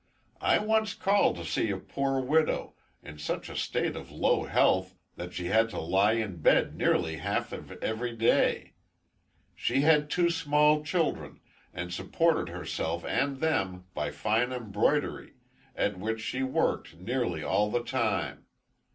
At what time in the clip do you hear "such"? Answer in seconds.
3.19-3.49